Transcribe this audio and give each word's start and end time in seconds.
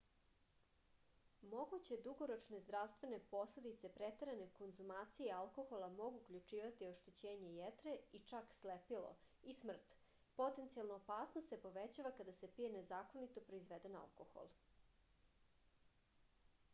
moguće 1.49 1.97
dugoročne 2.05 2.59
zdravstvene 2.63 3.19
posledice 3.33 3.91
preterane 3.97 4.47
konzumacije 4.61 5.35
alkohola 5.41 5.89
mogu 5.99 6.21
uključivati 6.23 6.87
oštećenje 6.95 7.51
jetre 7.57 7.95
i 8.19 8.23
čak 8.33 8.57
slepilo 8.61 9.13
i 9.43 9.55
smrt 9.59 9.95
potencijalna 10.41 10.99
opasnost 11.03 11.49
se 11.53 11.61
povećava 11.69 12.15
kada 12.23 12.37
se 12.41 12.51
pije 12.57 12.73
nezakonito 12.79 13.45
proizveden 13.53 14.01
alkohol 14.03 14.51